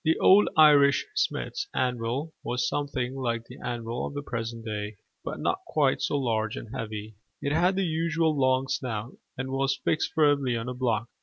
[0.03, 5.39] The old Irish smith's anvil was something like the anvil of the present day, but
[5.39, 10.11] not quite so large and heavy: it had the usual long snout, and was fixed
[10.15, 11.07] firmly on a block.